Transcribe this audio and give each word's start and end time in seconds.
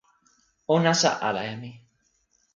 o 0.73 0.75
nasa 0.85 1.09
ala 1.27 1.41
e 1.51 1.55
mi. 1.61 1.71